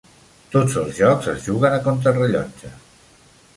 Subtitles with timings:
[0.55, 2.75] Tots els jocs es juguen a contrarellotge.